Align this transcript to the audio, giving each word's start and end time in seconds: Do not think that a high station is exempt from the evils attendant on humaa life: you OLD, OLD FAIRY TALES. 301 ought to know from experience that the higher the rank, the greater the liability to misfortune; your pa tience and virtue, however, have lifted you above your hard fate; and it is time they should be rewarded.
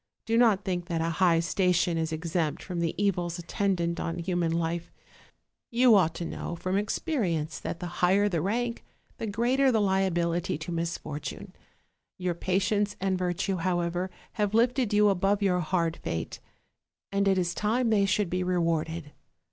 Do 0.25 0.35
not 0.35 0.63
think 0.65 0.85
that 0.87 0.99
a 0.99 1.11
high 1.21 1.39
station 1.41 1.95
is 1.95 2.11
exempt 2.11 2.63
from 2.63 2.79
the 2.79 2.95
evils 2.97 3.37
attendant 3.37 3.99
on 3.99 4.17
humaa 4.17 4.51
life: 4.51 4.91
you 5.69 5.93
OLD, 5.95 6.01
OLD 6.01 6.01
FAIRY 6.01 6.01
TALES. 6.01 6.01
301 6.01 6.03
ought 6.03 6.15
to 6.15 6.25
know 6.25 6.55
from 6.59 6.77
experience 6.79 7.59
that 7.59 7.79
the 7.79 7.85
higher 7.85 8.27
the 8.27 8.41
rank, 8.41 8.83
the 9.19 9.27
greater 9.27 9.71
the 9.71 9.79
liability 9.79 10.57
to 10.57 10.71
misfortune; 10.71 11.53
your 12.17 12.33
pa 12.33 12.53
tience 12.53 12.95
and 12.99 13.15
virtue, 13.15 13.57
however, 13.57 14.09
have 14.31 14.55
lifted 14.55 14.91
you 14.91 15.07
above 15.09 15.43
your 15.43 15.59
hard 15.59 15.97
fate; 15.97 16.39
and 17.11 17.27
it 17.27 17.37
is 17.37 17.53
time 17.53 17.91
they 17.91 18.07
should 18.07 18.31
be 18.31 18.41
rewarded. 18.41 19.11